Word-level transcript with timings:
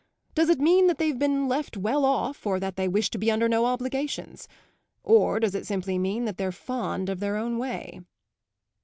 Does 0.33 0.49
it 0.49 0.57
mean 0.59 0.87
that 0.87 0.97
they've 0.97 1.19
been 1.19 1.47
left 1.47 1.77
well 1.77 2.05
off, 2.05 2.47
or 2.47 2.59
that 2.59 2.75
they 2.75 2.87
wish 2.87 3.11
to 3.11 3.19
be 3.19 3.29
under 3.29 3.47
no 3.47 3.67
obligations? 3.67 4.47
or 5.03 5.39
does 5.39 5.53
it 5.53 5.67
simply 5.67 5.99
mean 5.99 6.25
that 6.25 6.37
they're 6.37 6.51
fond 6.51 7.07
of 7.07 7.19
their 7.19 7.37
own 7.37 7.59
way?" 7.59 8.01